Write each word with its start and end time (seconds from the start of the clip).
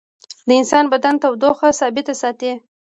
د 0.47 0.49
انسان 0.61 0.85
بدن 0.93 1.15
تودوخه 1.21 1.67
ثابته 1.79 2.13
ساتي 2.21 2.51